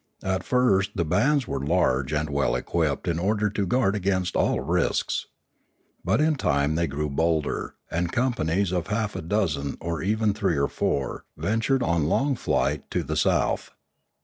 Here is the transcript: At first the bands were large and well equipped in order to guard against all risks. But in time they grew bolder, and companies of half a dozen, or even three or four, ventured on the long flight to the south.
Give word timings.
At 0.23 0.41
first 0.43 0.93
the 0.97 1.05
bands 1.05 1.47
were 1.47 1.63
large 1.63 2.11
and 2.11 2.31
well 2.31 2.55
equipped 2.55 3.07
in 3.07 3.19
order 3.19 3.51
to 3.51 3.67
guard 3.67 3.95
against 3.95 4.35
all 4.35 4.59
risks. 4.59 5.27
But 6.03 6.19
in 6.19 6.37
time 6.37 6.73
they 6.73 6.87
grew 6.87 7.07
bolder, 7.07 7.75
and 7.91 8.11
companies 8.11 8.71
of 8.71 8.87
half 8.87 9.15
a 9.15 9.21
dozen, 9.21 9.77
or 9.79 10.01
even 10.01 10.33
three 10.33 10.57
or 10.57 10.67
four, 10.69 11.25
ventured 11.37 11.83
on 11.83 12.01
the 12.01 12.07
long 12.07 12.35
flight 12.35 12.89
to 12.89 13.03
the 13.03 13.15
south. 13.15 13.69